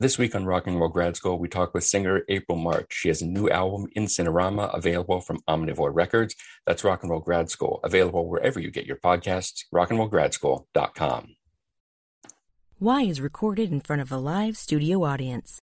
[0.00, 2.86] This week on Rock and Roll Grad School, we talk with singer April March.
[2.90, 6.36] She has a new album, In Cinerama, available from Omnivore Records.
[6.64, 11.34] That's Rock and Roll Grad School, available wherever you get your podcasts, rockandrollgradschool.com.
[12.78, 15.58] Why is recorded in front of a live studio audience.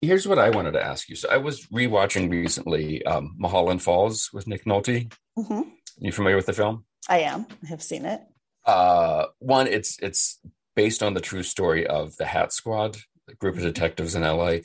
[0.00, 1.16] Here's what I wanted to ask you.
[1.16, 5.12] So I was rewatching recently um, Mulholland Falls with Nick Nolte.
[5.36, 5.60] hmm
[5.98, 6.86] You familiar with the film?
[7.10, 7.46] I am.
[7.62, 8.22] I have seen it.
[8.64, 10.38] Uh, one, it's it's
[10.76, 12.96] based on the true story of the Hat Squad,
[13.28, 14.58] a group of detectives in LA,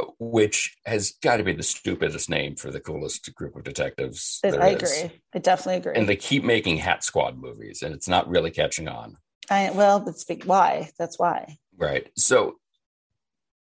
[0.00, 4.40] uh, which has got to be the stupidest name for the coolest group of detectives.
[4.44, 5.00] It- I is.
[5.00, 5.20] agree.
[5.34, 5.94] I definitely agree.
[5.96, 9.16] And they keep making Hat Squad movies, and it's not really catching on.
[9.50, 10.44] I, well, that's big.
[10.44, 10.90] Why?
[10.98, 11.56] That's why.
[11.76, 12.08] Right.
[12.16, 12.56] So,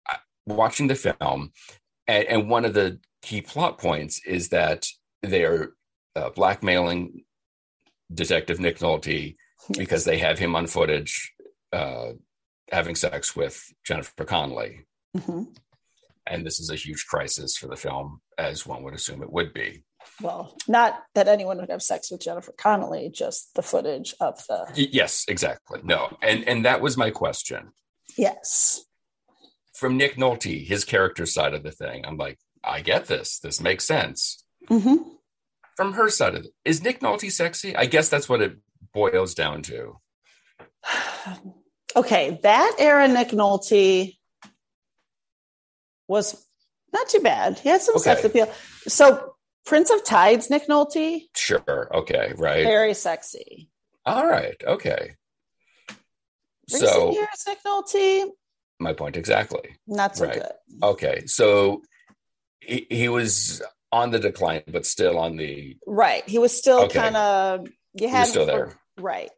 [0.08, 1.52] I- watching the film,
[2.08, 4.86] and, and one of the key plot points is that
[5.22, 5.74] they are
[6.16, 7.24] uh, blackmailing
[8.14, 9.36] Detective Nick Nolte
[9.78, 11.33] because they have him on footage
[11.74, 12.14] uh,
[12.72, 14.86] having sex with Jennifer Connelly.
[15.18, 15.44] hmm
[16.26, 19.54] And this is a huge crisis for the film, as one would assume it would
[19.54, 19.84] be.
[20.22, 24.68] Well, not that anyone would have sex with Jennifer Connelly, just the footage of the.
[24.76, 25.80] Yes, exactly.
[25.84, 27.72] No, and and that was my question
[28.18, 28.84] Yes.
[29.74, 32.06] from Nick Nolte, his character side of the thing.
[32.06, 33.40] I'm like, I get this.
[33.40, 34.44] This makes sense.
[34.68, 34.98] hmm
[35.78, 37.76] From her side of it, is Nick Nolte sexy?
[37.76, 38.58] I guess that's what it
[38.94, 40.00] boils down to.
[41.96, 44.18] okay, that era Nick Nolte
[46.08, 46.46] was
[46.92, 47.60] not too bad.
[47.60, 48.04] He had some Okay.
[48.04, 48.52] sex appeal.
[48.88, 49.36] So
[49.66, 51.90] Prince of Tides, Nick Nolte, Sure.
[51.94, 52.34] Okay.
[52.38, 52.64] Right.
[52.64, 53.70] very sexy.
[54.06, 54.62] All right.
[54.66, 55.16] Okay.
[56.72, 58.32] Recent So years, Nick Nolte,
[58.80, 59.78] my point exactly.
[59.88, 60.34] not so Right.
[60.42, 60.52] good.
[60.82, 61.26] Okay.
[61.26, 61.82] So
[62.60, 65.78] he, he was on the decline, but still on the.
[65.86, 66.28] Right.
[66.28, 67.00] He was still Okay.
[67.00, 68.78] kind of you had still there.
[68.98, 69.32] Right.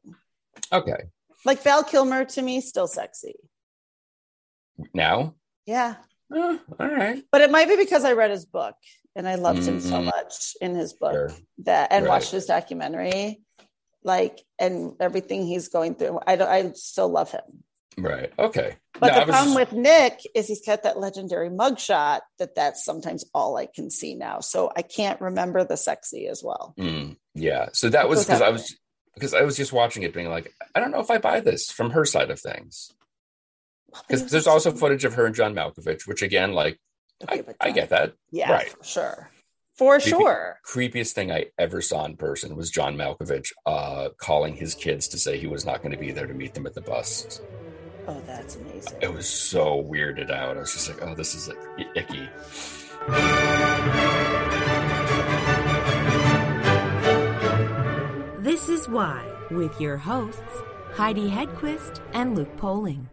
[0.71, 1.03] Okay.
[1.45, 3.35] Like Val Kilmer to me, still sexy.
[4.93, 5.35] Now.
[5.65, 5.95] Yeah.
[6.33, 7.23] Oh, all right.
[7.31, 8.75] But it might be because I read his book
[9.15, 10.05] and I loved him so Mhm.
[10.05, 11.29] much in his book Sure.
[11.59, 12.09] that and Right.
[12.09, 13.41] watched his documentary.
[14.03, 16.19] Like and everything he's going through.
[16.27, 17.63] I don't I still love him.
[17.97, 18.31] Right.
[18.37, 18.75] Okay.
[18.99, 22.83] But No, the problem just- with Nick is he's got that legendary mugshot that that's
[22.83, 24.41] sometimes all I can see now.
[24.41, 26.73] So I can't remember the sexy as well.
[26.77, 27.69] Mm, yeah.
[27.73, 28.75] So that was because I was
[29.15, 31.71] because I was just watching it, being like, I don't know if I buy this
[31.71, 32.91] from her side of things.
[34.07, 36.79] Because there's also footage of her and John Malkovich, which again, like,
[37.23, 38.13] Okay, I, I get that.
[38.29, 38.69] Yeah, Right.
[38.69, 39.31] for sure.
[39.75, 40.59] For Creepy- sure.
[40.69, 45.17] Creepiest thing I ever saw in person was John Malkovich uh, calling his kids to
[45.17, 47.39] say he was not going to be there to meet them at the bus.
[48.07, 48.97] Oh, that's amazing.
[49.01, 50.57] It was so weirded out.
[50.57, 51.57] I was just like, oh, this is like,
[51.95, 52.29] icky.
[58.55, 59.21] This is Why,
[59.51, 63.09] with your hosts, Heidi Hedquist and Luke Poling.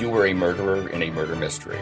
[0.00, 1.78] You were a murderer in a murder mystery.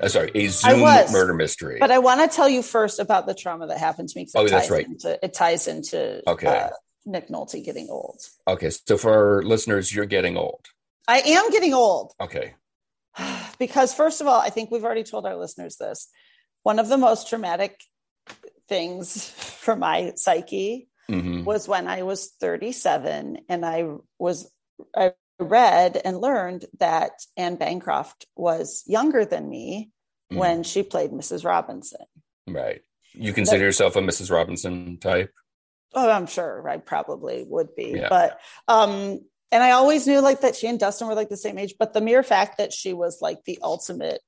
[0.00, 1.76] Uh, sorry, a Zoom was, murder mystery.
[1.78, 4.22] But I want to tell you first about the trauma that happened to me.
[4.24, 4.84] it Oh, that's ties right.
[4.84, 6.48] Into, it ties into Okay.
[6.48, 6.70] uh,
[7.04, 8.20] Nick Nolte getting old.
[8.48, 10.66] okay, so for our listeners, you're getting old.
[11.06, 12.54] I am getting old Okay.
[13.60, 16.08] because, first of all, I think we've already told our listeners this.
[16.66, 17.80] One of the most traumatic
[18.68, 23.84] things for my psyche hmm was when I was 37 and I
[24.18, 24.50] was
[24.96, 29.92] I read and learned that Anne Bancroft was younger than me
[30.32, 30.38] Mm.
[30.38, 31.44] when she played Mrs.
[31.44, 32.04] Robinson.
[32.48, 32.80] Right.
[33.12, 34.28] You consider yourself a Mrs.
[34.32, 35.32] Robinson type?
[35.94, 37.92] Oh, I'm sure I probably would be.
[37.94, 38.08] Yeah.
[38.08, 39.20] But um
[39.52, 41.92] and I always knew like that she and Dustin were like the same age, but
[41.92, 44.20] the mere fact that she was like the ultimate,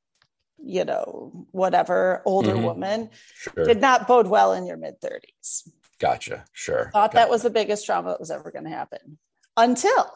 [0.62, 2.64] you know, whatever older Mhm.
[2.64, 3.64] woman Sure.
[3.64, 5.69] did not bode well in your mid 30s.
[5.98, 6.44] Gotcha.
[6.52, 6.91] Sure.
[6.92, 9.19] Thought that was the biggest trauma that was ever going to happen
[9.56, 10.12] until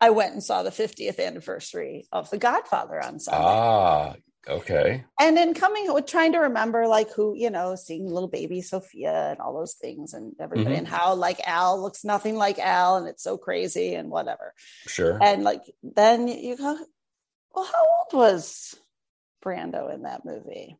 [0.00, 3.40] I went and saw the 50th anniversary of The Godfather on Sunday.
[3.42, 4.14] Ah,
[4.48, 5.04] okay.
[5.18, 9.30] and in coming with trying to remember like who you know seeing little baby sophia
[9.32, 10.78] and all those things and everybody Mhm.
[10.78, 14.54] and how like al looks nothing like al and it's so crazy and whatever
[14.86, 15.18] Sure.
[15.22, 16.78] and like then you go
[17.54, 18.74] well how old was
[19.44, 20.76] brando in that movie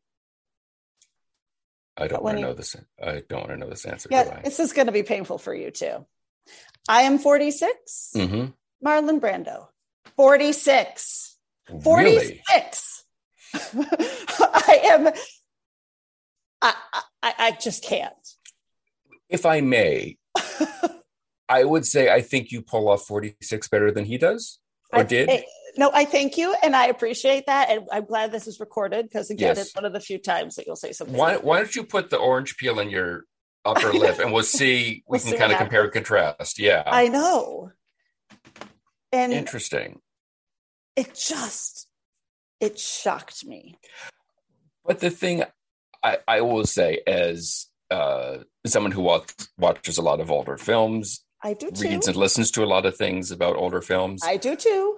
[1.97, 2.77] I don't want to know this.
[3.03, 4.09] I don't want to know this answer.
[4.11, 6.05] yeah this is going to be painful for you too
[6.89, 8.47] i am 46 hmm
[8.85, 9.67] marlon brando
[10.17, 11.37] 46
[11.69, 12.43] Really?
[12.47, 13.05] 46
[14.41, 15.09] i am
[16.63, 16.75] I,
[17.23, 18.15] I i just can't
[19.29, 20.19] If I may,
[21.49, 24.59] I would say I think you pull off 46 better than he does
[24.93, 25.29] or I- did.
[25.77, 29.31] No, I thank you, and I appreciate that, and I'm glad this is recorded because
[29.31, 29.67] again, Yes.
[29.67, 31.17] it's one of the few times that you'll say something.
[31.17, 33.25] why, like why don't you put the orange peel in your
[33.65, 35.03] upper lip, and we'll see.
[35.07, 36.59] We We'll can see kind of compare and contrast.
[36.59, 37.71] Yeah, I know.
[39.13, 40.01] And interesting.
[40.97, 41.89] it just
[42.61, 43.77] it shocked me.
[44.85, 45.45] But the thing
[46.03, 51.25] I, I will say, as uh, someone who watch, watches a lot of older films,
[51.43, 51.89] I do too.
[51.89, 54.97] reads and listens to a lot of things about older films, I do too.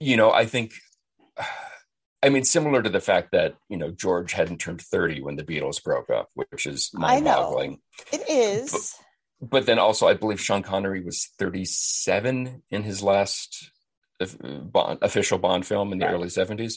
[0.00, 0.72] You know, I think,
[2.24, 5.42] I mean, similar to the fact that, you know, George hadn't turned 30 when the
[5.42, 7.80] Beatles broke up, which is I mind boggling.
[8.12, 8.94] It is.
[9.40, 13.72] But then also, I believe Sean Connery was 37 in his last
[14.20, 16.14] uh, Bond, official Bond film in the Right.
[16.14, 16.74] early 70s.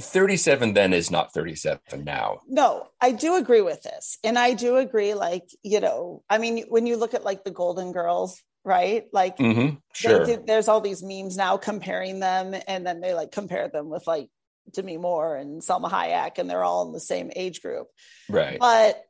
[0.00, 2.40] 37 then is not 37 now.
[2.46, 4.18] No, I do agree with this.
[4.24, 7.50] And I do agree, like, you know, I mean, when you look at like the
[7.50, 9.04] Golden Girls, right?
[9.12, 10.26] Like, hmm they Sure.
[10.26, 14.06] did, there's all these memes now comparing them, and then they like compare them with
[14.06, 14.28] like
[14.74, 17.86] Demi Moore and Salma Hayek, and they're all in the same age group.
[18.28, 18.58] right.
[18.60, 19.02] But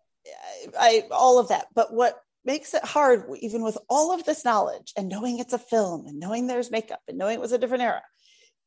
[0.78, 1.66] I, I all of that.
[1.74, 2.14] But what
[2.44, 6.20] makes it hard, even with all of this knowledge and knowing it's a film and
[6.20, 8.02] knowing there's makeup and knowing it was a different era,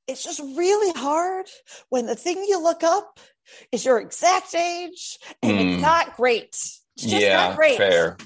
[0.08, 1.46] it's just really hard
[1.90, 3.20] when the thing you look up
[3.72, 5.58] is your exact age and Hmm.
[5.60, 6.50] it's not great.
[6.50, 7.78] It's just yeah, not great.
[7.78, 8.18] fair.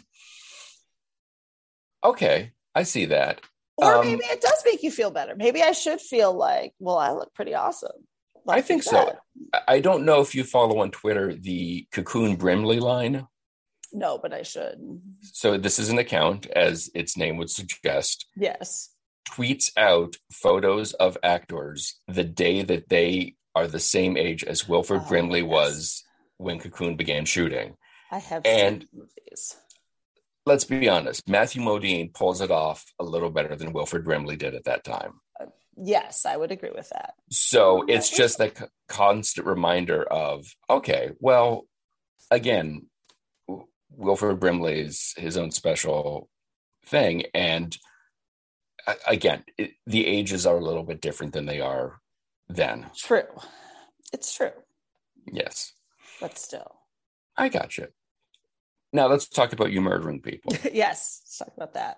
[2.04, 3.42] Okay, I see that.
[3.78, 5.36] Or Um, maybe it does make you feel better.
[5.36, 8.08] Maybe I should feel like, well, I look pretty awesome.
[8.48, 9.18] I think so.
[9.68, 13.28] I- don't know if you follow on Twitter the Cocoon Brimley line.
[13.94, 15.02] No, but I should.
[15.22, 18.90] So this is an account, as its name would suggest, Yes.
[19.30, 25.04] tweets out photos of actors the day that they are the same age as Wilford
[25.06, 25.48] Oh, Brimley yes.
[25.50, 26.04] was
[26.38, 27.78] when Cocoon began shooting.
[28.12, 29.56] I have And- seen movies.
[30.46, 34.56] Let's be honest, Matthew Modine pulls it off a little better than Wilford Brimley did
[34.56, 35.22] at that time.
[35.78, 37.14] Yes, I would agree with that.
[37.32, 41.66] So it's just that c- constant reminder of, okay, well,
[42.30, 42.88] again,
[43.48, 46.30] W- Wilford Brimley's his own special
[46.86, 47.24] thing.
[47.34, 47.76] And
[48.86, 52.02] a- again, it, the ages are a little bit different than they are
[52.50, 52.92] then.
[52.96, 53.24] True.
[54.12, 54.52] It's true,
[55.32, 55.74] Yes,
[56.22, 56.76] but still.
[57.36, 57.88] I got you.
[58.94, 60.54] Now let's talk about you murdering people.
[60.72, 61.98] yes, let's talk about that.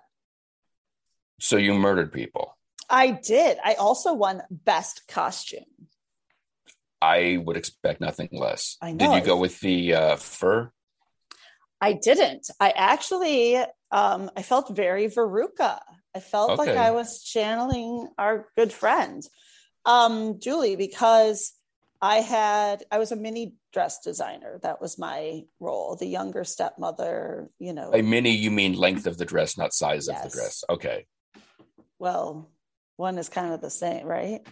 [1.39, 2.57] so you murdered people.
[2.89, 3.57] I did.
[3.63, 5.65] I also won best costume.
[7.01, 8.77] I would expect nothing less.
[8.81, 9.11] I know.
[9.11, 10.71] Did you go with the uh, fur?
[11.81, 12.49] I didn't.
[12.59, 13.57] I actually
[13.91, 15.79] um I felt very Veruca.
[16.15, 19.21] I felt like I was channeling our good friend
[19.85, 21.51] um Julie because
[22.01, 24.59] I had I was a mini dress designer.
[24.63, 27.91] That was my role, the younger stepmother, you know.
[27.91, 30.63] By mini, you mean length of the dress, not size of the dress.
[30.69, 31.05] Okay.
[31.99, 32.49] well,
[32.97, 34.45] one is kind of the same, right?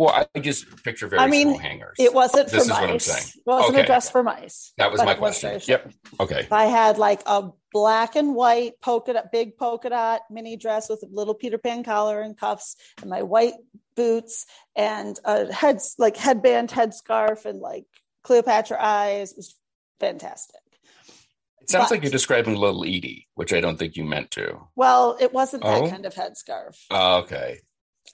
[0.00, 1.96] Well, I just picture very I mean, small hangers.
[1.98, 2.66] It wasn't for mice.
[2.66, 3.04] This for is what I'm mice.
[3.04, 3.32] saying.
[3.36, 3.82] It wasn't Okay.
[3.82, 4.72] a dress for mice.
[4.78, 5.60] That was my it was question.
[5.66, 5.92] Yep.
[6.20, 6.48] Okay.
[6.50, 11.02] I had like a black and white polka dot, big polka dot mini dress with
[11.02, 13.52] a little Peter Pan collar and cuffs, and my white
[13.94, 17.84] boots and a head like headband, headscarf, and like
[18.24, 19.32] Cleopatra eyes.
[19.32, 19.54] It was
[20.00, 20.62] fantastic.
[21.60, 24.60] It sounds but- like you're describing Little Edie, which I don't think you meant to.
[24.76, 25.90] Well, it wasn't that Oh.
[25.90, 26.78] kind of headscarf.
[26.90, 27.60] Oh, okay.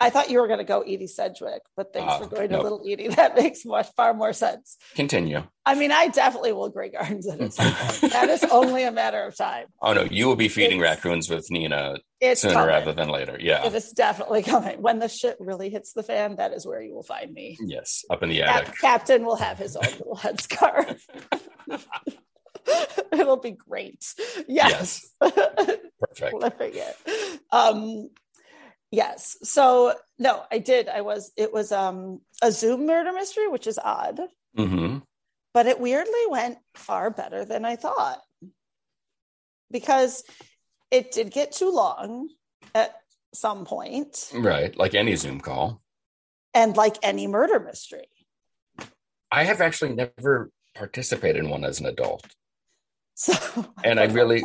[0.00, 2.60] I thought you were going to go Edie Sedgwick, but thanks Ah, for going to.
[2.62, 3.08] Little Edie.
[3.16, 4.76] That makes much far more sense.
[4.94, 5.42] Continue.
[5.64, 8.12] I mean, I definitely will Grey Gardens at some point.
[8.12, 9.66] that is only a matter of time.
[9.80, 12.68] Oh no, you will be feeding It's- raccoons with Nina It's sooner coming.
[12.68, 13.36] rather than later.
[13.40, 13.64] Yeah.
[13.66, 14.82] It is definitely coming.
[14.82, 17.56] When the shit really hits the fan, that is where you will find me.
[17.60, 18.78] Yes, up in the Cap- attic.
[18.80, 21.00] Captain will have his own little headscarf.
[23.12, 24.04] It'll be great.
[24.48, 25.08] Yes.
[25.20, 25.86] Perfect.
[26.30, 27.40] Flipping it.
[27.52, 28.10] Um,
[28.90, 29.36] yes.
[29.42, 30.88] So no, I did.
[30.88, 34.20] I was, it was um a Zoom murder mystery, which is odd,
[34.56, 34.98] hmm
[35.54, 38.20] but it weirdly went far better than I thought.
[39.70, 40.22] Because
[40.90, 42.28] it did get too long
[42.74, 42.94] at
[43.34, 45.80] some point, Right, like any Zoom call.
[46.54, 48.08] and like any murder mystery.
[49.32, 52.24] I have actually never participated in one as an adult.
[53.14, 53.32] So,
[53.84, 54.44] And I really-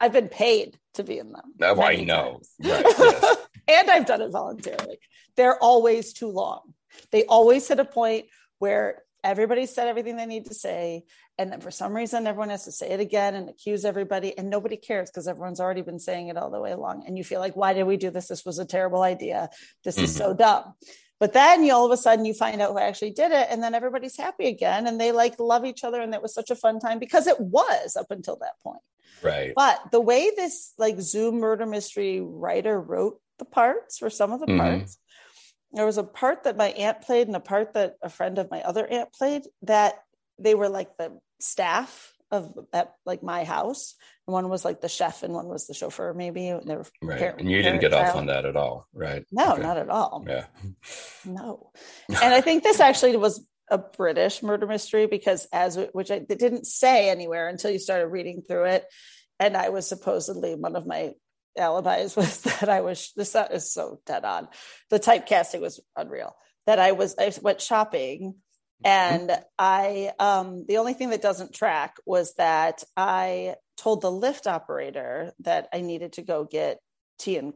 [0.00, 1.52] I've been paid to be in them.
[1.60, 2.40] Oh, I know.
[2.62, 2.84] times.
[2.84, 3.36] Right, yes.
[3.68, 4.98] and I've done it voluntarily.
[5.36, 6.74] They're always too long.
[7.10, 8.26] They always hit a point
[8.58, 11.04] where everybody said everything they need to say.
[11.38, 14.36] And then for some reason, everyone has to say it again and accuse everybody.
[14.36, 17.04] And nobody cares because everyone's already been saying it all the way along.
[17.06, 18.28] And you feel like, why did we do this?
[18.28, 19.48] This was a terrible idea.
[19.84, 20.18] This is Mhm.
[20.18, 20.74] so dumb.
[21.22, 23.62] But then you all of a sudden you find out who actually did it, and
[23.62, 26.56] then everybody's happy again, and they like love each other, and that was such a
[26.56, 28.82] fun time because it was up until that point.
[29.22, 29.52] Right.
[29.54, 34.40] But the way this like Zoom murder mystery writer wrote the parts for some of
[34.40, 34.58] the Mhm.
[34.58, 34.98] parts,
[35.70, 38.50] there was a part that my aunt played and a part that a friend of
[38.50, 40.02] my other aunt played that
[40.40, 43.94] they were like the staff of at like my house.
[44.26, 46.14] One was like the chef, and one was the chauffeur.
[46.14, 47.34] Maybe they were Right.
[47.38, 49.24] and you didn't get off on that at all, right?
[49.32, 49.62] No, Okay.
[49.62, 50.24] not at all.
[50.26, 50.46] Yeah.
[51.24, 51.72] No.
[52.08, 56.38] And I think this actually was a British murder mystery because as which I it
[56.38, 58.84] didn't say anywhere until you started reading through it.
[59.40, 61.14] And I was supposedly one of my
[61.58, 64.48] alibis was that I was this is so dead on.
[64.90, 66.36] The typecasting was unreal.
[66.66, 68.36] That I was I went shopping
[68.84, 74.46] and I um the only thing that doesn't track was that I told the lift
[74.46, 76.78] operator that I needed to go get
[77.18, 77.52] tea and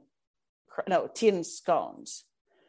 [0.88, 2.25] no tea and scones.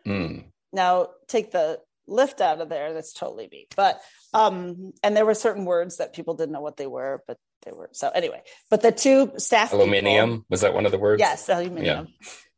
[0.06, 0.46] Mm.
[0.72, 2.94] Now take the lift out of there.
[2.94, 3.68] That's totally me.
[3.76, 4.00] But
[4.34, 7.72] um, and there were certain words that people didn't know what they were, but they
[7.72, 8.42] were so anyway.
[8.70, 11.20] But the two staff people- Aluminium was that one of the words?
[11.20, 12.08] yes, aluminium.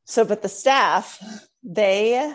[0.05, 1.19] So, but the staff,
[1.63, 2.33] they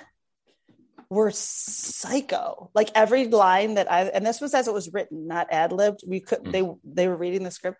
[1.10, 2.70] were psycho.
[2.74, 6.00] Like every line that I and this was as it was written, not ad libbed.
[6.06, 6.52] We could Mm.
[6.52, 6.62] they
[7.02, 7.78] they were reading the script.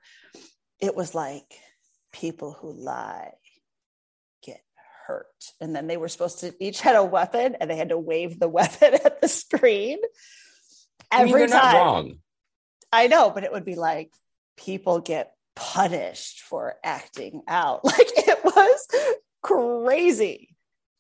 [0.81, 1.59] It was like
[2.12, 3.33] people who lie
[4.43, 4.61] get
[5.07, 5.26] hurt,
[5.61, 8.38] and then they were supposed to each had a weapon, and they had to wave
[8.38, 9.99] the weapon at the screen
[11.11, 11.76] I mean, every they're not time.
[11.76, 12.19] wrong.
[12.93, 14.11] I know, but it would be like
[14.57, 17.81] people get punished for acting out.
[17.85, 18.88] Like it was
[19.43, 20.53] crazy.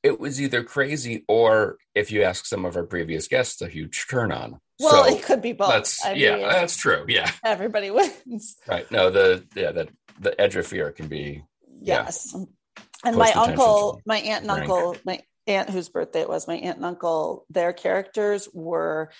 [0.04, 4.06] It was either crazy or, if you ask some of our previous guests, a huge
[4.08, 4.60] turn on.
[4.78, 5.70] Well, so it could be both.
[5.70, 7.06] that's I yeah, mean, that's true.
[7.08, 8.56] Yeah, everybody wins.
[8.68, 8.90] right.
[8.90, 9.88] No, the yeah, the
[10.20, 11.42] the edge of fear can be
[11.80, 12.04] Yeah.
[12.04, 12.36] Yes.
[13.04, 14.62] And my uncle, my aunt and rank.
[14.62, 19.10] uncle, my aunt whose birthday it was, my aunt and uncle, their characters were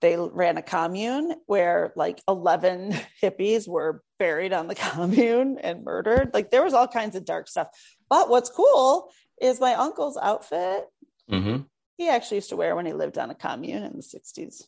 [0.00, 6.30] they ran a commune where like 11 hippies were buried on the commune and murdered.
[6.34, 7.68] Like there was all kinds of dark stuff.
[8.10, 9.10] But what's cool
[9.40, 10.86] is my uncle's outfit
[11.28, 11.58] hmm
[11.96, 14.64] he actually used to wear when he lived on a commune in the 60s.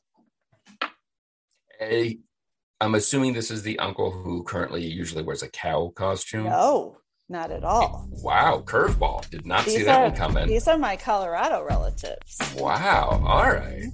[1.78, 2.20] Hey,
[2.80, 6.44] I'm assuming this is the uncle who currently usually wears a cow costume.
[6.44, 8.08] No, not at all.
[8.22, 9.28] Wow, curveball.
[9.30, 10.46] Did not see that are, one coming.
[10.46, 12.38] these are my Colorado relatives.
[12.56, 13.20] Wow.
[13.24, 13.90] All right.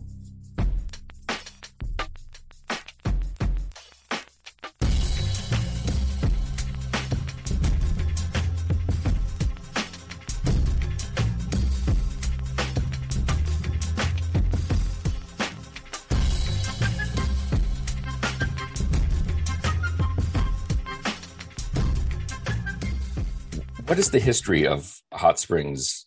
[23.92, 26.06] What is the history of hot springs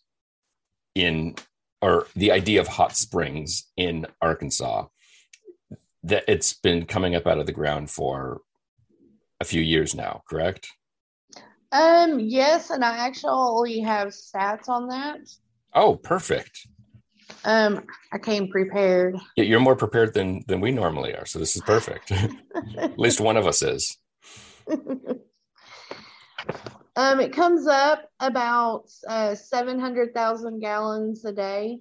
[0.96, 1.36] in,
[1.80, 4.86] or the idea of hot springs in Arkansas?
[6.02, 8.40] That it's been coming up out of the ground for
[9.40, 10.66] a few years now, correct?
[11.70, 15.20] Um, yes, and I actually have stats on that.
[15.72, 16.66] Oh, perfect.
[17.44, 19.14] Um, I came prepared.
[19.36, 22.10] Yeah, You're more prepared than than we normally are, so this is perfect.
[22.78, 23.96] At least one of us is.
[26.96, 31.80] um, it comes up about uh, 700,000 gallons a day,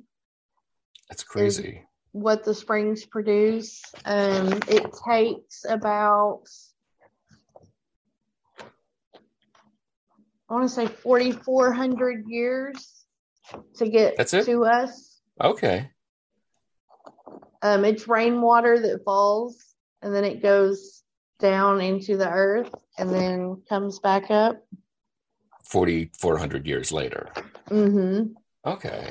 [1.10, 1.84] That's crazy.
[2.12, 3.82] what the springs produce.
[4.04, 6.44] Um, it takes about,
[10.50, 13.06] I want to say 4,400 years
[13.76, 14.46] to get That's it?
[14.46, 15.22] to us.
[15.42, 15.90] Okay.
[17.62, 21.04] Um, it's rainwater that falls and then it goes
[21.40, 24.64] down into the earth and then comes back up.
[25.66, 27.30] 4,400 years later.
[27.70, 28.34] Mm-hmm.
[28.66, 29.08] Okay.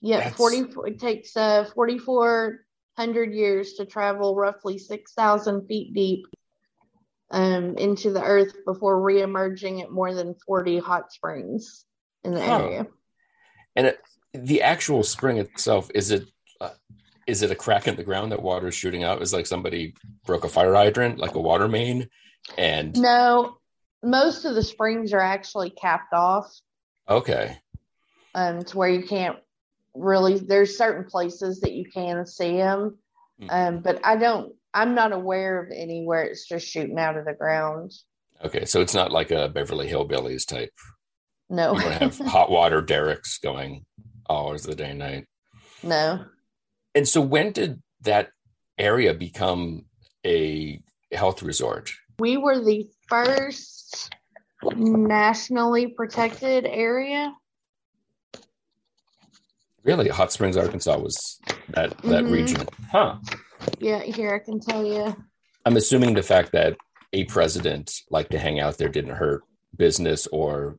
[0.00, 6.26] Yeah, That's- 44 it takes uh 4400 years to travel roughly 6,000 feet deep
[7.30, 11.84] um into the earth before re-emerging at more than 40 hot springs
[12.24, 12.58] in the Huh.
[12.64, 12.86] area.
[13.76, 14.00] And it,
[14.32, 16.28] the actual spring itself is it
[16.60, 16.70] uh,
[17.26, 19.22] is it a crack in the ground that water is shooting out?
[19.22, 19.94] Is like somebody
[20.26, 22.08] broke a fire hydrant, like a water main,
[22.58, 23.58] and No,
[24.02, 26.46] most of the springs are actually capped off
[27.08, 27.56] okay,
[28.34, 29.36] um to where you can't
[29.94, 32.96] really there's certain places that you can see them
[33.40, 33.46] Hmm.
[33.50, 37.32] um but I don't I'm not aware of anywhere it's just shooting out of the
[37.32, 37.92] ground.
[38.44, 38.64] okay.
[38.66, 40.70] So it's not like a Beverly Hillbillies type.
[41.48, 41.74] No.
[41.74, 43.84] You don't have hot water derricks going
[44.26, 45.24] all hours of the day and night.
[45.82, 46.24] no.
[46.94, 48.28] And so, when did that
[48.78, 49.86] area become
[50.26, 50.80] a
[51.12, 51.90] health resort?
[52.18, 54.14] We were the first
[54.62, 57.34] nationally protected area.
[59.82, 62.30] Really, Hot Springs, Arkansas was that that Mhm.
[62.32, 63.18] region, huh?
[63.78, 65.14] Yeah, here I can tell you.
[65.64, 66.76] I'm assuming the fact that
[67.12, 69.42] a president liked to hang out there didn't hurt
[69.76, 70.78] business or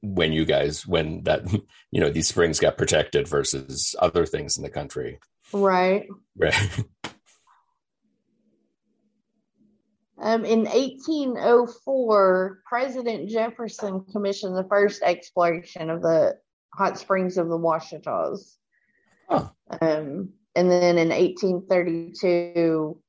[0.00, 1.44] when you guys when that
[1.92, 5.18] you know these springs got protected versus other things in the country
[5.52, 6.08] Right.
[6.36, 6.54] right
[10.22, 16.38] Um, in 1804, President Jefferson commissioned the first exploration of the
[16.72, 18.54] hot springs of the Ouachitas.
[19.28, 19.48] Huh.
[19.80, 23.00] Um, and then in 1832,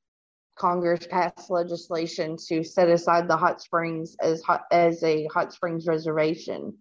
[0.56, 5.86] Congress passed legislation to set aside the hot springs as hot, as a hot springs
[5.86, 6.80] reservation.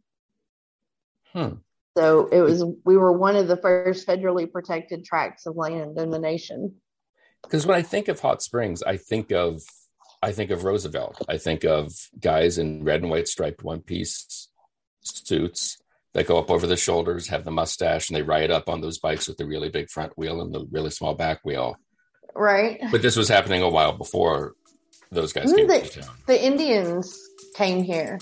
[1.35, 1.55] Hmm.
[1.99, 6.11] So it was we were one of the first federally protected tracts of land in
[6.11, 6.77] the nation.
[7.43, 9.63] Because when I think of hot springs, I think of
[10.23, 11.21] I think of Roosevelt.
[11.29, 14.49] I think of guys in red and white striped one piece
[15.01, 15.79] suits
[16.15, 18.99] that go up over the shoulders, have the mustache, and they ride up on those
[18.99, 21.77] bikes with the really big front wheel and the really small back wheel.
[22.35, 22.81] Right.
[22.93, 24.55] But this was happening a while before
[25.11, 26.15] those guys came the, to town.
[26.27, 27.19] the Indians
[27.57, 28.21] came here.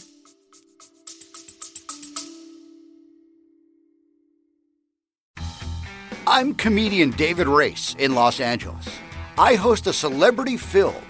[6.26, 8.88] I'm comedian David Race in Los Angeles.
[9.36, 11.09] I host a celebrity filled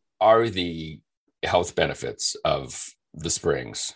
[0.21, 1.01] are the
[1.43, 3.93] health benefits of the springs?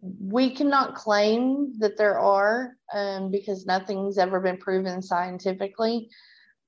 [0.00, 6.08] We cannot claim that there are um, because nothing's ever been proven scientifically.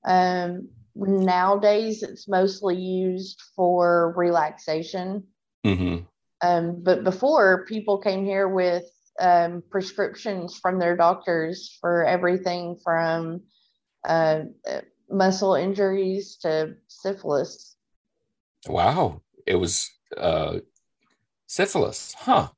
[0.05, 5.23] Um, nowadays, it's mostly used for relaxation.
[5.65, 5.97] hmm
[6.41, 8.85] Um, but before, people came here with
[9.19, 13.41] um, prescriptions from their doctors for everything from
[14.07, 17.74] uh, uh, muscle injuries to syphilis.
[18.67, 20.59] Wow, it was uh,
[21.47, 22.49] syphilis, huh?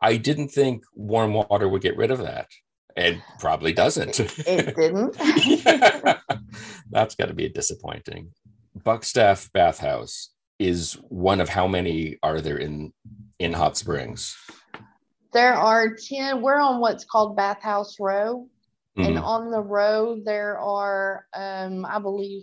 [0.00, 2.48] I didn't think warm water would get rid of that.
[2.96, 4.18] It probably doesn't.
[4.20, 5.16] It didn't.
[6.90, 8.32] That's got to be disappointing.
[8.78, 12.92] Buckstaff Bathhouse is one of how many are there in
[13.38, 14.36] in Hot Springs?
[15.32, 18.48] there are 10, we're on what's called Bathhouse Row.
[18.96, 19.22] And Mhm.
[19.22, 22.42] on the road, there are, um, I believe,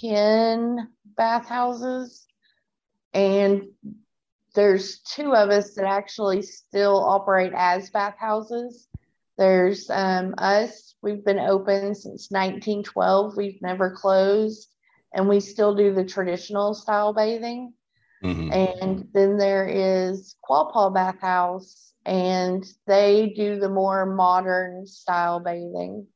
[0.00, 2.26] 10 bathhouses.
[3.14, 3.68] And
[4.54, 8.86] there's two of us that actually still operate as bathhouses.
[9.38, 14.68] There's um, us, we've been open since 1912, we've never closed,
[15.12, 17.72] and we still do the traditional style bathing.
[18.22, 18.52] Mhm.
[18.52, 26.06] And then there is Quapaw Bathhouse, and they do the more modern style bathing.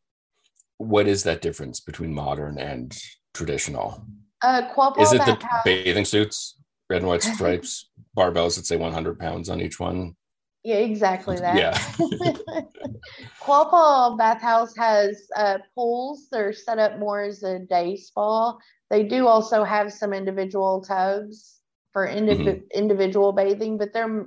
[0.79, 2.97] What is that difference between modern and
[3.33, 4.05] traditional?
[4.43, 9.18] Uh, Quapaw Is it the bathing suits, red and white stripes, barbells that say 100
[9.18, 10.14] pounds on each one?
[10.62, 11.57] Yeah, exactly that.
[11.57, 11.79] Yeah.
[13.40, 16.29] Quapaw Bathhouse has uh, pools.
[16.31, 18.57] They're set up more as a day spa.
[18.90, 21.61] They do also have some individual tubs
[21.92, 22.61] for indiv- Mm-hmm.
[22.75, 24.27] individual bathing, but they're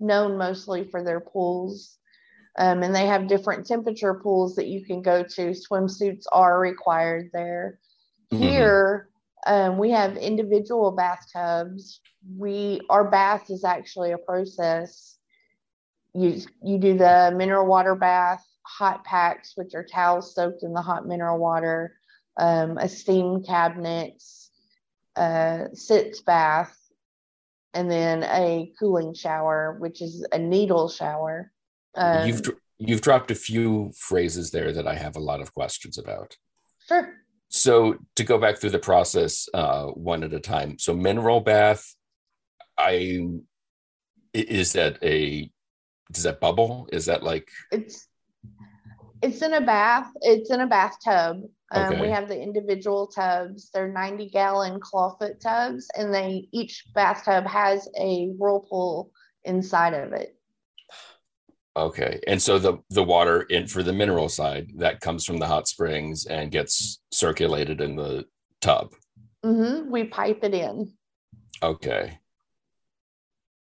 [0.00, 1.98] known mostly for their pools.
[2.56, 5.50] Um, and they have different temperature pools that you can go to.
[5.50, 7.80] Swimsuits are required there.
[8.32, 8.38] Mhm.
[8.38, 9.08] Here,
[9.46, 12.00] um, we have individual bathtubs.
[12.36, 15.18] We our bath is actually a process.
[16.14, 20.82] You you do the mineral water bath, hot packs, which are towels soaked in the
[20.82, 21.96] hot mineral water,
[22.38, 24.22] um, a steam cabinet,
[25.16, 26.76] uh, sitz bath,
[27.74, 31.50] and then a cooling shower, which is a needle shower.
[31.96, 32.42] Um, you've
[32.78, 36.36] you've dropped a few phrases there that I have a lot of questions about.
[36.88, 37.14] sure.
[37.54, 40.76] So to go back through the process uh, one at a time.
[40.76, 41.94] So mineral bath,
[42.76, 43.28] I
[44.32, 45.48] is that a
[46.10, 46.88] does that bubble?
[46.90, 47.48] Is that like?
[47.70, 48.08] It's
[49.22, 51.42] it's in a bath it's in a bathtub.
[51.70, 53.70] Um, we have the individual tubs.
[53.72, 59.12] They're 90 gallon clawfoot tubs and they each bathtub has a whirlpool
[59.44, 60.36] inside of it
[61.76, 62.20] okay?
[62.26, 65.68] And so the the water in for the mineral side that comes from the hot
[65.68, 68.26] springs and gets circulated in the
[68.60, 68.92] tub.
[69.44, 70.92] hmm we pipe it in
[71.62, 72.18] Okay.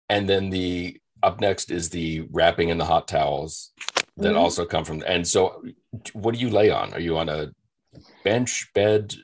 [0.09, 3.73] And then the up next is the wrapping in the hot towels
[4.17, 4.39] that Mhm.
[4.41, 5.03] also come from.
[5.07, 5.63] And so,
[6.13, 6.93] what do you lay on?
[6.95, 7.53] Are you on a
[8.25, 9.15] bench, bed?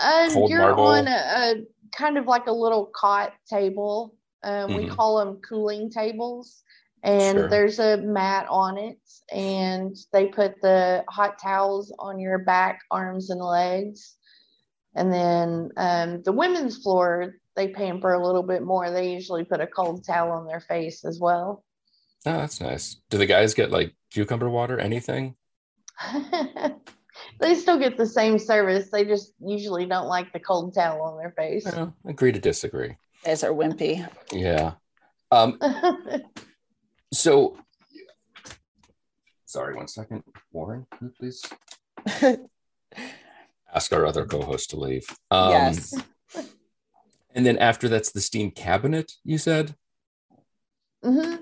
[0.00, 0.84] uh, Cold you're marble.
[0.84, 4.90] on a, a kind of like a little cot table um, we Mhm.
[4.90, 6.62] call them cooling tables
[7.02, 7.48] and Sure.
[7.48, 8.98] there's a mat on it
[9.32, 14.16] and they put the hot towels on your back arms and legs
[14.94, 18.90] and then um, the women's floor they pamper a little bit more.
[18.90, 21.64] They usually put a cold towel on their face as well.
[22.24, 22.96] Oh, that's nice.
[23.10, 25.34] Do the guys get like cucumber water, anything?
[27.40, 28.90] they still get the same service.
[28.90, 31.64] They just usually don't like the cold towel on their face.
[31.64, 32.96] Well, agree to disagree.
[33.24, 34.08] Guys are wimpy.
[34.32, 34.74] Yeah.
[35.32, 35.58] Um,
[37.12, 37.56] so,
[39.46, 40.22] sorry, one second.
[40.52, 41.42] Warren, can you please
[43.74, 45.06] ask our other co host to leave.
[45.30, 45.94] Um, yes.
[47.34, 49.76] And then after that's the steam cabinet, you said?
[51.04, 51.36] hmm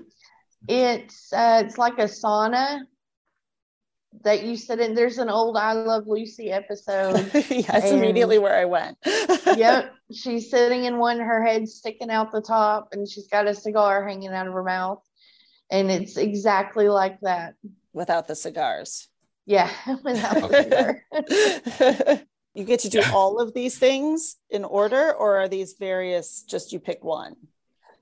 [0.67, 2.81] It's uh, it's like a sauna
[4.23, 4.93] that you sit in.
[4.93, 7.31] There's an old I Love Lucy episode.
[7.49, 8.97] yes, immediately where I went.
[9.55, 13.55] yep, she's sitting in one, her head sticking out the top, and she's got a
[13.55, 15.01] cigar hanging out of her mouth,
[15.69, 17.55] and it's exactly like that.
[17.93, 19.09] Without the cigars.
[19.45, 19.71] Yeah,
[20.03, 20.63] without Okay.
[20.63, 21.03] cigar.
[22.53, 23.11] you get to do Yeah.
[23.13, 27.35] all of these things in order, or are these various just you pick one?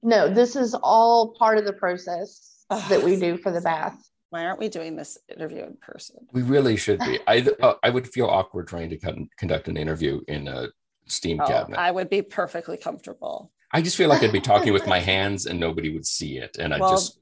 [0.03, 3.97] No, this is all part of the process that we do for the bath.
[4.29, 6.17] Why aren't we doing this interview in person?
[6.33, 7.19] We really should be.
[7.25, 10.67] I uh, I would feel awkward trying to con- conduct an interview in a
[11.07, 11.79] steam Oh, cabinet.
[11.79, 13.51] I, I would be perfectly comfortable.
[13.71, 16.57] I just feel like I'd be talking with my hands and nobody would see it,
[16.57, 17.19] and I Well, just,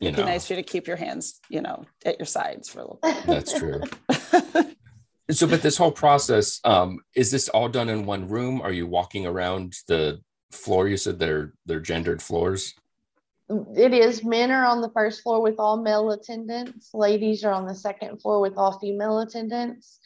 [0.00, 2.68] you It'd be nice for you to keep your hands, you know, at your sides
[2.68, 3.26] for a little bit.
[3.26, 3.82] that's true.
[5.30, 8.62] So, but this whole process, um, is this all done in one room?
[8.62, 10.20] Are you walking around the
[10.52, 10.88] floor?
[10.88, 12.74] You said they're they're gendered floors.
[13.76, 17.66] It is men are on the first floor with all male attendants, ladies are on
[17.66, 20.00] the second floor with all female attendants.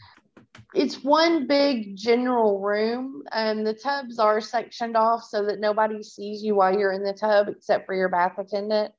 [0.74, 6.42] It's one big general room, and the tubs are sectioned off so that nobody sees
[6.42, 8.92] you while you're in the tub except for your bath attendant.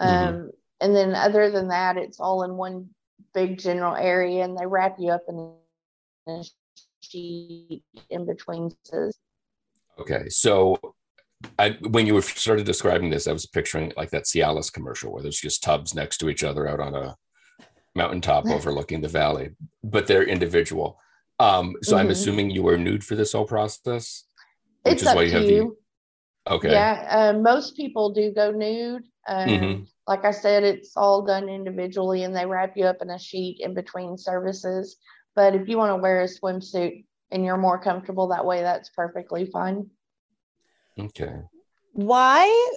[0.00, 2.88] Um, and then, other than that, it's all in one
[3.34, 5.54] big general area, and they wrap you up in
[6.26, 6.42] a
[7.02, 8.70] sheet in between.
[9.98, 10.78] Okay, so
[11.58, 15.22] I when you were started describing this, I was picturing like that Cialis commercial where
[15.22, 17.16] there's just tubs next to each other out on a
[17.94, 19.50] mountaintop overlooking the valley,
[19.84, 20.98] but they're individual.
[21.38, 22.10] Um, so I'm Mhm.
[22.12, 24.24] assuming you were nude for this whole process.
[24.82, 25.78] Which It's is up why you have the- you.
[26.48, 26.70] Okay.
[26.72, 29.04] Yeah, uh, most people do go nude.
[29.26, 29.86] Um, Mhm.
[30.06, 33.60] Like I said, it's all done individually and they wrap you up in a sheet
[33.60, 34.96] in between services.
[35.36, 38.88] But if you want to wear a swimsuit and you're more comfortable that way, that's
[38.88, 39.90] perfectly fine.
[40.98, 41.42] Okay.
[41.92, 42.72] Why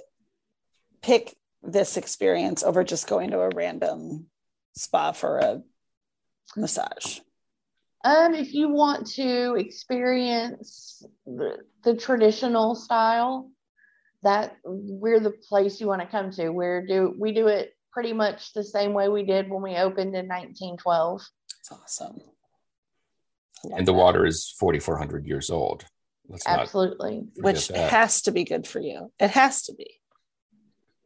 [1.02, 4.26] pick this experience over just going to a random
[4.76, 5.62] spa for a
[6.56, 7.20] massage?
[8.04, 13.50] Um, if you want to experience the, the traditional style,
[14.24, 16.50] that we're the place you want to come to.
[16.50, 20.16] We're do we do it pretty much the same way we did when we opened
[20.16, 21.22] in 1912.
[21.60, 22.20] It's awesome.
[23.62, 23.98] And the that.
[23.98, 25.84] water is 4,400 years old.
[26.28, 27.28] Let's Absolutely.
[27.36, 27.90] which that.
[27.90, 29.12] has to be good for you.
[29.18, 30.00] It has to be.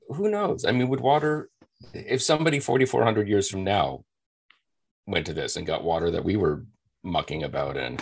[0.09, 0.65] Who knows?
[0.65, 1.51] I mean, would water,
[1.93, 4.05] if somebody 4,400 years from now
[5.07, 6.65] went to this and got water that we were
[7.03, 7.99] mucking about in,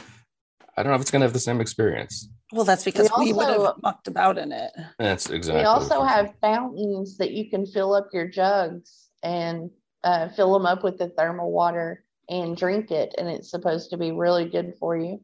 [0.77, 2.29] I don't know if it's going to have the same experience.
[2.53, 4.71] Well, that's because we, We would have mucked about in it.
[4.99, 5.63] That's exactly.
[5.63, 9.71] We also have fountains that you can fill up your jugs and
[10.05, 13.15] uh, fill them up with the thermal water and drink it.
[13.17, 15.23] And it's supposed to be really good for you.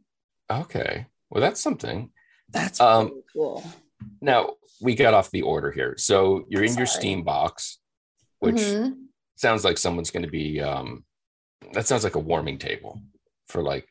[0.51, 1.07] Okay.
[1.31, 2.11] Well, that's something.
[2.51, 3.65] That's Um, really cool.
[4.21, 5.95] Now we got off the order here.
[5.99, 7.79] So you're in your steam box,
[8.41, 8.97] which Mhm.
[9.37, 11.05] sounds like someone's going to be, um,
[11.73, 13.01] that sounds like a warming table
[13.47, 13.87] for like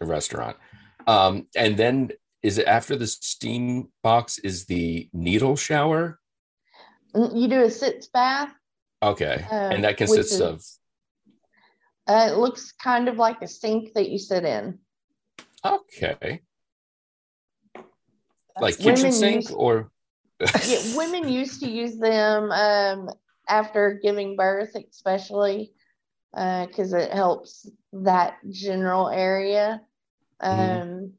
[0.00, 0.56] a restaurant.
[1.06, 2.10] Um, and then
[2.42, 6.18] is it after the steam box is the needle shower?
[7.14, 8.50] Mm, You do a sitz bath.
[9.02, 9.44] Okay.
[9.50, 10.62] uh, and that consists is- of,
[12.08, 14.78] Uh, it looks kind of like a sink that you sit in.
[15.64, 16.40] okay.
[18.60, 19.90] Like kitchen Women sink use- or?
[20.40, 23.10] Yeah, women used to use them um,
[23.48, 25.72] after giving birth, especially
[26.32, 29.80] because it helps that general area.
[30.40, 31.12] Um, Mhm.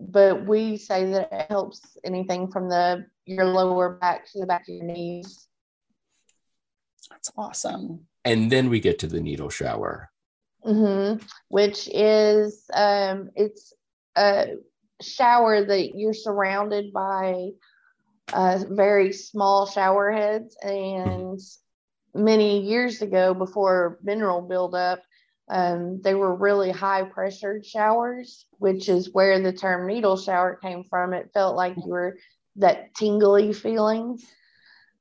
[0.00, 4.62] But we say that it helps anything from the your lower back to the back
[4.68, 5.48] of your knees.
[7.10, 8.06] That's awesome.
[8.24, 10.10] and then we get to the needle shower.
[10.62, 11.14] hmm
[11.48, 13.72] Which is um, it's
[14.16, 14.56] a
[15.00, 17.50] shower that you're surrounded by
[18.32, 20.56] uh, very small shower heads.
[20.62, 21.40] And
[22.14, 25.00] many years ago, before mineral buildup,
[25.48, 30.84] um, they were really high pressured showers, which is where the term needle shower came
[30.84, 31.14] from.
[31.14, 32.18] It felt like you were
[32.56, 34.18] that tingly feeling.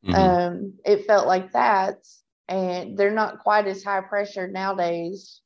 [0.05, 0.15] Mhm.
[0.15, 1.97] Um, it felt like that,
[2.47, 5.41] and they're not quite as high pressure nowadays,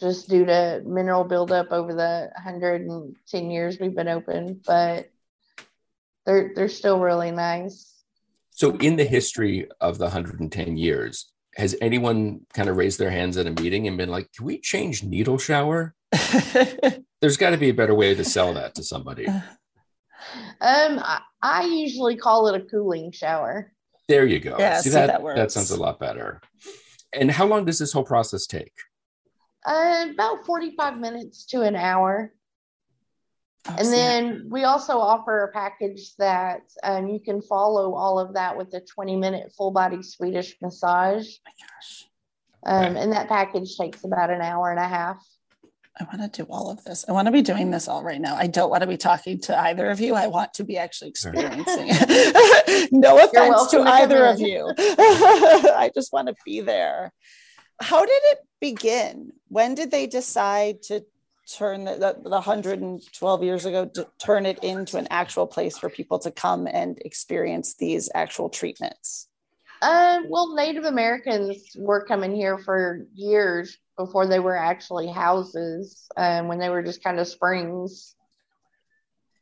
[0.00, 4.60] just due to mineral buildup over the 110 years we've been open.
[4.66, 5.10] But
[6.26, 8.02] they're they're still really nice.
[8.50, 13.36] So, in the history of the 110 years, has anyone kind of raised their hands
[13.36, 15.94] at a meeting and been like, "Can we change needle shower?"
[17.20, 19.26] There's got to be a better way to sell that to somebody.
[19.26, 19.42] Um,
[20.60, 23.72] I, I usually call it a cooling shower.
[24.08, 24.56] There you go.
[24.58, 26.40] Yeah, see, see, that that that, sounds a lot better.
[27.12, 28.72] And how long does this whole process take?
[29.64, 32.32] Uh, about 45 minutes to an hour.
[33.66, 38.34] Oh, And then we also offer a package that um, you can follow all of
[38.34, 41.26] that with a 20 minute full body Swedish massage.
[41.26, 42.06] oh my gosh,
[42.66, 45.24] Um, and that package takes about an hour and a half.
[45.98, 47.04] I want to do all of this.
[47.08, 48.34] I want to be doing this all right now.
[48.34, 50.14] I don't want to be talking to either of you.
[50.14, 52.88] I want to be actually experiencing it.
[52.92, 54.74] no offense to welcome to either of you.
[54.78, 57.12] I just want to be there.
[57.80, 59.30] How did it begin?
[59.48, 61.04] When did they decide to
[61.46, 65.88] turn the, the, the 112 years ago to turn it into an actual place for
[65.88, 69.28] people to come and experience these actual treatments?
[69.82, 76.48] Um, well, Native Americans were coming here for years before they were actually houses, um,
[76.48, 78.14] when they were just kind of springs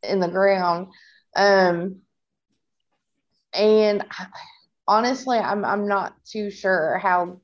[0.03, 0.89] in the ground.
[1.37, 2.01] Um,
[3.55, 4.05] and
[4.87, 7.41] honestly, I'm I'm not too sure how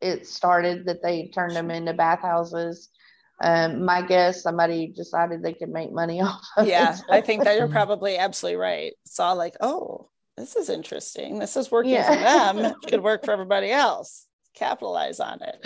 [0.00, 2.90] it started that they turned them into bathhouses.
[3.40, 7.00] Um, my guess, somebody decided they could make money off of yeah, it.
[7.10, 8.92] I think that you're probably absolutely right.
[9.04, 11.38] Saw like, oh, this is interesting.
[11.38, 12.58] This is working for them.
[12.82, 14.26] It could work for everybody else.
[14.54, 15.58] Capitalize on it.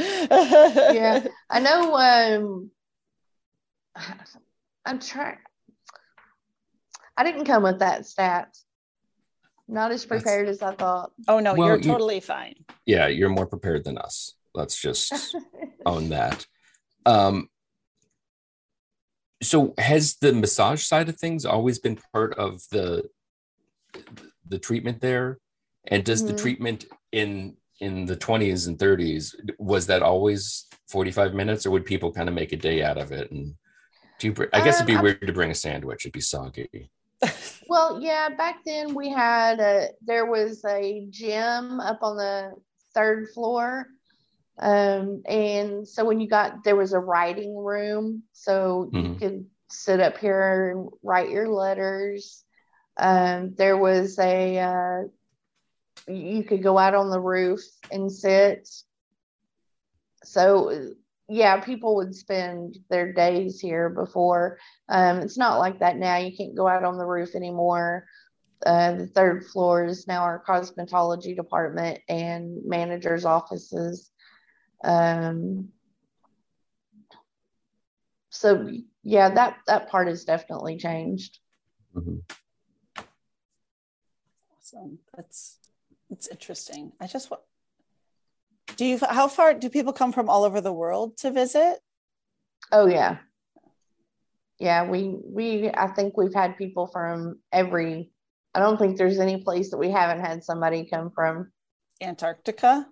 [0.94, 1.26] Yeah.
[1.50, 2.70] I know um
[4.84, 5.38] I'm trying
[7.16, 8.56] I didn't come with that stat.
[9.68, 11.10] Not as That's- prepared as I thought.
[11.28, 12.54] Oh no, Well, you're you- totally fine.
[12.84, 14.34] Yeah, you're more prepared than us.
[14.54, 15.12] Let's just
[15.86, 16.46] own that.
[17.04, 17.48] Um,
[19.42, 23.04] so has the massage side of things always been part of the
[24.48, 25.38] the treatment there?
[25.88, 26.38] And does the Mhm.
[26.38, 32.10] treatment in in the 20s and 30s was that always 45 minutes or would people
[32.10, 33.54] kind of make a day out of it and
[34.18, 36.06] do you, I guess it'd be Um, I- weird to bring a sandwich.
[36.06, 36.90] It'd be soggy.
[37.68, 42.52] Well, yeah, back then we had a there was a gym up on the
[42.94, 43.88] third floor.
[44.58, 49.18] Um, and so when you got there was a writing room, so you Mhm.
[49.18, 52.44] could sit up here and write your letters.
[52.96, 55.02] Um, there was a uh,
[56.08, 58.68] you could go out on the roof and sit.
[60.24, 60.94] So
[61.28, 64.58] yeah, people would spend their days here before.
[64.88, 66.16] Um, it's not like that now.
[66.16, 68.06] You can't go out on the roof anymore.
[68.64, 74.10] Uh, the third floor is now our cosmetology department and managers' offices.
[74.86, 75.70] Um,
[78.30, 78.70] so
[79.02, 81.40] yeah, that that part has definitely changed.
[81.94, 82.22] Mhm.
[84.56, 85.00] Awesome.
[85.16, 85.58] That's
[86.08, 86.92] it's interesting.
[87.00, 87.42] I just want
[88.76, 91.80] do you how far do people come from all over the world to visit?
[92.70, 93.18] Oh yeah,
[94.60, 94.88] yeah.
[94.88, 98.12] We we I think we've had people from every.
[98.54, 101.50] I don't think there's any place that we haven't had somebody come from.
[102.00, 102.86] Antarctica?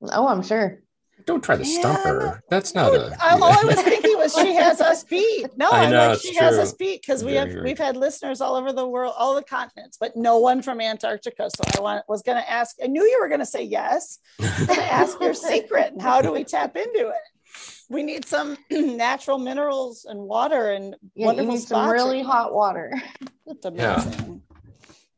[0.00, 0.82] Oh, I'm sure.
[1.26, 2.14] Don't try to stump Man.
[2.14, 2.42] her.
[2.50, 3.16] That's not a.
[3.20, 5.46] I- all I was thinking was she has us beat.
[5.56, 7.78] No, I I know, like it's she has us beat because we have very we've
[7.78, 11.50] had listeners all over the world, all the continents, but no one from Antarctica.
[11.56, 12.76] So I want was going to ask.
[12.82, 14.18] I knew you were going to say yes.
[14.62, 17.16] To ask your secret and how do we tap into it?
[17.88, 22.54] We need some natural minerals and water and Yeah, you wonderful need some really hot
[22.54, 22.92] water.
[23.46, 24.00] It's Yeah.
[24.02, 24.42] amazing.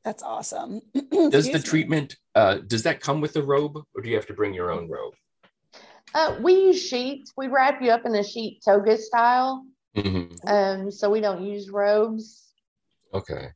[0.05, 0.81] That's awesome.
[1.31, 4.35] does the treatment uh does that come with the robe or do you have to
[4.35, 5.15] bring your own robe
[6.15, 7.33] Uh, we use sheets.
[7.37, 9.67] We wrap you up in a sheet toga style.
[9.97, 10.39] Mhm.
[10.49, 12.41] Um, so we don't use robes.
[13.13, 13.51] okay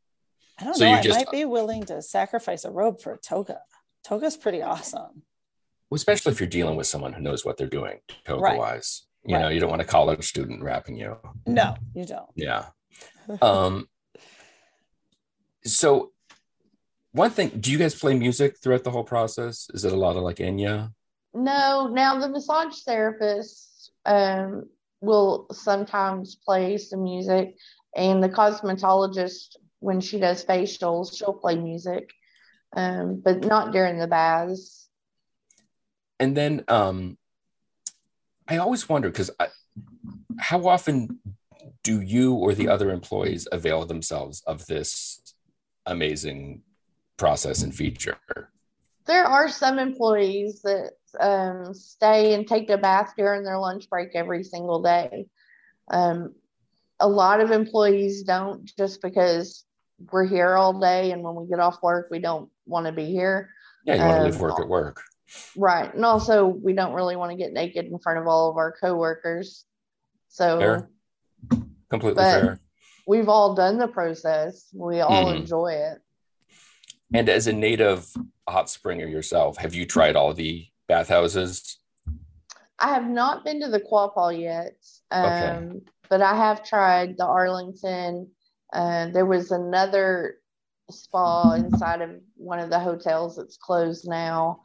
[0.61, 0.90] I don't So know.
[0.90, 3.61] you're I just- might be willing to sacrifice a robe for a toga.
[4.05, 5.23] Toga's pretty awesome.
[5.90, 8.59] well, especially if you're dealing with someone who knows what they're doing toga Right.
[8.59, 11.16] wise you know you don't want a college student wrapping you
[11.47, 12.31] No, you don't.
[12.37, 12.66] yeah
[13.42, 13.88] um
[15.64, 16.12] so
[17.12, 20.16] one thing do you guys play music throughout the whole process is it a lot
[20.16, 20.92] of like enya
[21.35, 24.69] No, now the massage therapist um,
[25.01, 27.57] will sometimes play some music,
[27.95, 32.11] and the cosmetologist, when she does facials, she'll play music,
[32.75, 34.88] um, but not during the baths.
[36.21, 37.17] and then um
[38.49, 39.31] i always wonder because
[40.38, 41.21] how often
[41.85, 45.21] do you or the other employees avail themselves of this
[45.87, 46.62] amazing
[47.17, 48.19] process and feature
[49.07, 54.11] There are some employees that um, stay and take a bath during their lunch break
[54.14, 55.27] every single day.
[55.90, 56.35] Um,
[57.01, 59.64] a lot of employees don't just because
[60.12, 63.07] we're here all day, and when we get off work, we don't want to be
[63.07, 63.51] here.
[63.85, 65.03] Yeah, you want to Um, leave work at work.
[65.57, 65.92] Right.
[65.94, 68.73] And also, we don't really want to get naked in front of all of our
[68.73, 69.64] coworkers.
[70.29, 70.90] So Fair.
[71.90, 72.61] Completely fair.
[73.07, 74.68] we've all done the process.
[74.75, 75.40] We all Mhm.
[75.40, 76.03] enjoy it.
[77.14, 78.12] And as a native
[78.49, 81.79] hot springer yourself, have you tried all the bathhouses?
[82.79, 84.77] I have not been to the Quapaw yet,
[85.11, 85.81] um, Okay.
[86.09, 88.31] but I have tried the Arlington.
[88.72, 90.37] Uh, there was another
[90.90, 94.62] spa inside of one of the hotels that's closed now.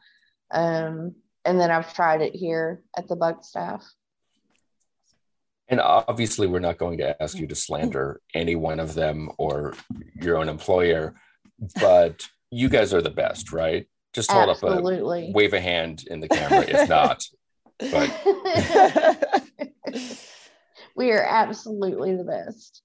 [0.50, 3.84] Um, and then I've tried it here at the Buckstaff.
[5.68, 9.74] And obviously, we're not going to ask you to slander any one of them or
[10.20, 11.14] your own employer,
[11.80, 13.86] but you guys are the best, right?
[14.14, 14.80] Just hold up a
[15.32, 17.24] wave a hand in the camera if not.
[17.80, 18.10] But
[20.96, 22.82] we are absolutely the best.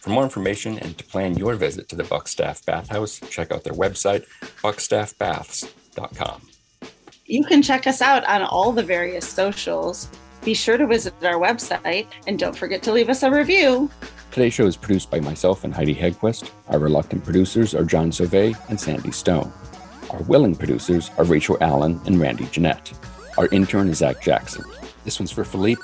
[0.00, 3.74] For more information and to plan your visit to the Buckstaff Bathhouse, check out their
[3.74, 4.24] website,
[4.62, 6.48] buckstaffbaths.com.
[7.26, 10.08] You can check us out on all the various socials.
[10.48, 13.90] Be sure to visit our website and don't forget to leave us a review.
[14.30, 16.52] Today's show is produced by myself and Heidi Hegquist.
[16.68, 19.52] Our reluctant producers are John Sauvé and Sandy Stone.
[20.08, 22.94] Our willing producers are Rachel Allen and Randy Jeanette.
[23.36, 24.64] Our intern is Zach Jackson.
[25.04, 25.82] This one's for Philippe.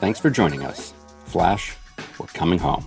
[0.00, 0.92] Thanks for joining us.
[1.24, 1.74] Flash,
[2.18, 2.86] we're coming home.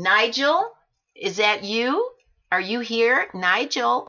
[0.00, 0.72] Nigel,
[1.14, 2.10] is that you?
[2.50, 4.08] Are you here, Nigel?